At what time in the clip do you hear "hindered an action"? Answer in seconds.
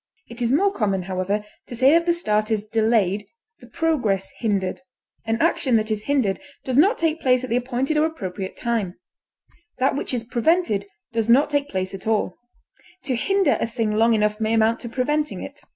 4.39-5.75